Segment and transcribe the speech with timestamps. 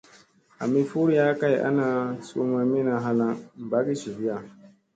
[0.63, 1.85] Ami furiya kay ana
[2.27, 3.31] suu mamina halaŋ
[3.69, 4.35] ɓagii jiviya.